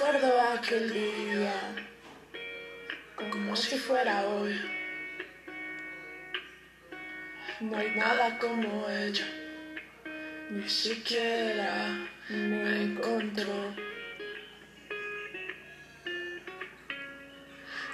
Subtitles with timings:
[0.00, 1.52] Recuerdo aquel día
[3.30, 4.58] como si fuera hoy.
[7.60, 9.26] No hay nada como ella,
[10.48, 11.98] ni siquiera
[12.30, 13.74] me encontró.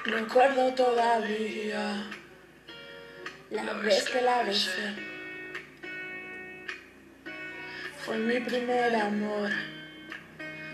[0.05, 2.07] Recuerdo todavía
[3.51, 4.95] la vez que la besé.
[8.05, 9.51] Fue mi primer amor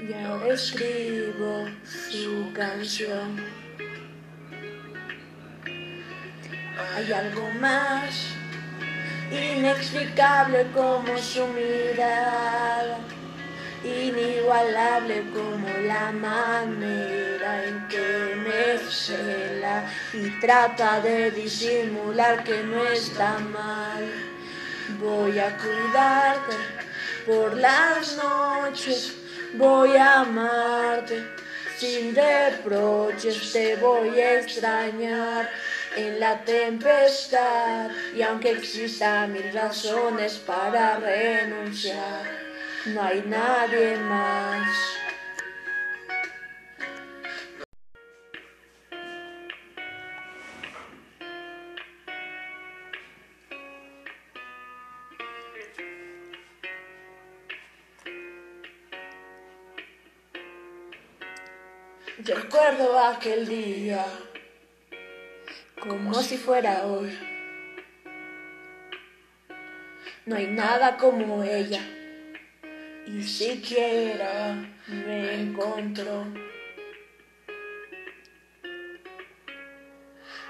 [0.09, 1.69] y ahora escribo
[2.11, 3.41] su canción.
[6.97, 8.35] Hay algo más
[9.31, 12.99] inexplicable como su mirada,
[13.85, 23.39] inigualable como la manera en que me cela y trata de disimular que no está
[23.39, 24.11] mal.
[25.01, 26.57] Voy a cuidarte
[27.27, 29.22] por las noches,
[29.55, 31.23] voy a amarte
[31.79, 35.51] sin reproches, te voy a extrañar
[35.97, 42.23] en la tempestad y aunque existan mil razones para renunciar,
[42.87, 44.69] no hay nadie más.
[62.25, 64.07] Recuerdo aquel día
[65.81, 67.19] como si fuera hoy.
[70.27, 71.81] No hay nada como ella,
[73.07, 74.55] y siquiera
[74.87, 76.33] me encontró.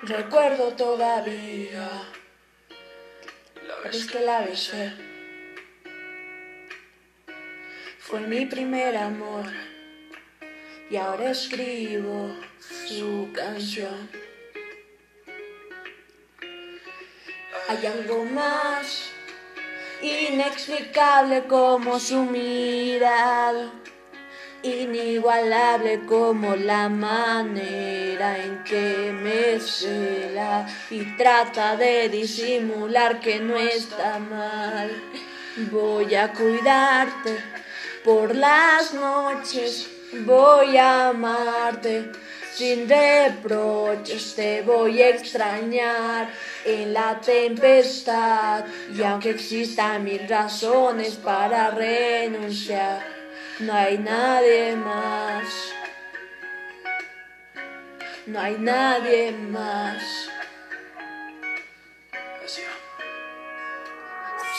[0.03, 1.89] Recuerdo todavía
[3.67, 4.93] la vez que la besé.
[7.99, 9.72] Fue mi primer amor
[10.93, 12.37] y ahora escribo
[12.87, 14.11] su canción.
[17.67, 19.05] Hay algo más
[20.03, 23.73] inexplicable como su mirada,
[24.63, 34.19] inigualable como la manera en que me cela y trata de disimular que no está
[34.19, 34.91] mal.
[35.71, 37.39] Voy a cuidarte
[38.05, 42.13] por las noches, voy a amarte
[42.55, 46.29] sin reproches te voy a extrañar
[46.65, 48.65] en la tempestad
[48.95, 53.03] y aunque existan mil razones para renunciar,
[53.61, 55.45] no hay nadie más.
[58.27, 60.03] No hay nadie más.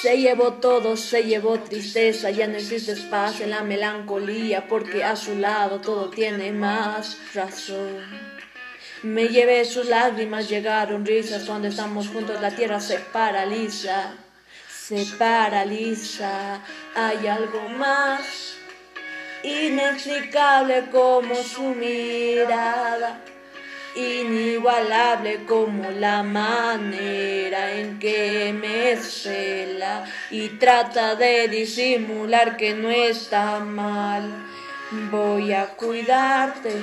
[0.03, 5.15] Se llevó todo, se llevó tristeza, ya no existe espacio en la melancolía, porque a
[5.15, 8.01] su lado todo tiene más razón.
[9.01, 14.15] Me llevé sus lágrimas, llegaron risas, cuando estamos juntos la tierra se paraliza,
[14.67, 16.59] se paraliza,
[16.93, 18.55] hay algo más
[19.41, 23.23] inexplicable como su mirada
[23.95, 33.59] inigualable como la manera en que me cela y trata de disimular que no está
[33.59, 34.29] mal.
[35.11, 36.73] Voy a cuidarte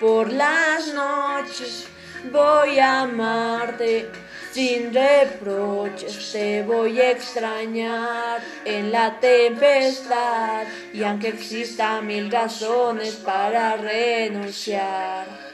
[0.00, 1.86] por las noches,
[2.30, 4.08] voy a amarte
[4.52, 13.76] sin reproches, te voy a extrañar en la tempestad y aunque existan mil razones para
[13.76, 15.51] renunciar.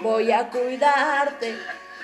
[0.00, 1.56] Voy a cuidarte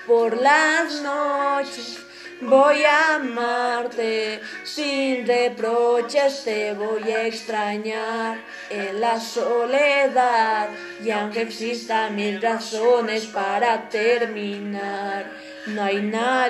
[0.07, 2.01] por las noches.
[2.41, 8.39] Voy a amarte sin reproches, te voy a extrañar
[8.69, 10.69] en la soledad.
[11.03, 15.31] Y aunque existan mil razones para terminar,
[15.67, 16.35] no hay nadie.